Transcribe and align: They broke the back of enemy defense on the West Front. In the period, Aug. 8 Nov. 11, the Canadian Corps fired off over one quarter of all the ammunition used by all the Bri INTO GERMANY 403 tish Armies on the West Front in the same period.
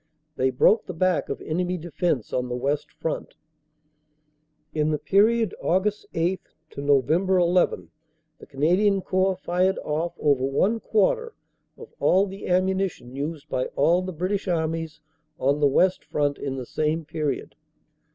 They 0.35 0.49
broke 0.49 0.87
the 0.87 0.95
back 0.95 1.29
of 1.29 1.41
enemy 1.41 1.77
defense 1.77 2.33
on 2.33 2.49
the 2.49 2.55
West 2.55 2.91
Front. 2.91 3.35
In 4.73 4.89
the 4.89 4.97
period, 4.97 5.53
Aug. 5.63 6.05
8 6.15 6.41
Nov. 6.75 7.07
11, 7.11 7.91
the 8.39 8.47
Canadian 8.47 9.01
Corps 9.03 9.35
fired 9.35 9.77
off 9.83 10.15
over 10.19 10.43
one 10.43 10.79
quarter 10.79 11.35
of 11.77 11.93
all 11.99 12.25
the 12.25 12.47
ammunition 12.47 13.13
used 13.15 13.47
by 13.47 13.65
all 13.75 14.01
the 14.01 14.11
Bri 14.11 14.31
INTO 14.31 14.43
GERMANY 14.45 14.87
403 14.87 14.87
tish 14.87 14.97
Armies 14.97 15.01
on 15.53 15.59
the 15.59 15.67
West 15.67 16.03
Front 16.05 16.39
in 16.39 16.55
the 16.55 16.65
same 16.65 17.05
period. 17.05 17.53